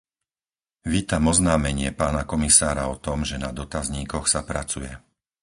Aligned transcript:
Vítam 0.93 1.23
oznámenie 1.33 1.89
pána 2.01 2.23
komisára 2.31 2.83
o 2.89 2.95
tom, 3.05 3.19
že 3.29 3.37
na 3.45 3.51
dotazníkoch 3.59 4.25
sa 4.33 4.41
pracuje. 4.51 4.91